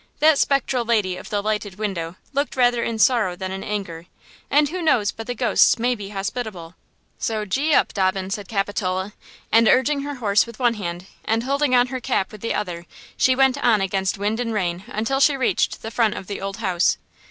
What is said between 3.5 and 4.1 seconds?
in anger,